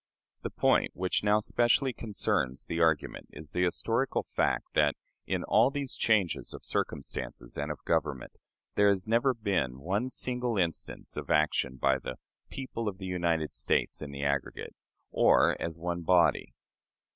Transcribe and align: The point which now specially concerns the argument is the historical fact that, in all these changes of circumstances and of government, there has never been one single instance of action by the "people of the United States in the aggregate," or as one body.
The 0.41 0.49
point 0.49 0.89
which 0.95 1.23
now 1.23 1.39
specially 1.41 1.93
concerns 1.93 2.65
the 2.65 2.79
argument 2.81 3.27
is 3.33 3.51
the 3.51 3.65
historical 3.65 4.23
fact 4.23 4.73
that, 4.73 4.95
in 5.27 5.43
all 5.43 5.69
these 5.69 5.95
changes 5.95 6.55
of 6.55 6.65
circumstances 6.65 7.55
and 7.55 7.71
of 7.71 7.85
government, 7.85 8.31
there 8.73 8.89
has 8.89 9.05
never 9.05 9.35
been 9.35 9.79
one 9.79 10.09
single 10.09 10.57
instance 10.57 11.17
of 11.17 11.29
action 11.29 11.75
by 11.77 11.99
the 11.99 12.15
"people 12.49 12.87
of 12.87 12.97
the 12.97 13.05
United 13.05 13.53
States 13.53 14.01
in 14.01 14.09
the 14.09 14.23
aggregate," 14.23 14.73
or 15.11 15.55
as 15.61 15.77
one 15.77 16.01
body. 16.01 16.55